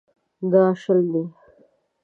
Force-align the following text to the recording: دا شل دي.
دا 0.51 0.63
شل 0.81 0.99
دي. 1.13 1.23